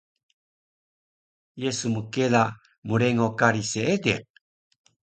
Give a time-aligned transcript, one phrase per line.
[1.61, 2.43] Ye su mkela
[2.87, 4.19] mrengo kari Seediq?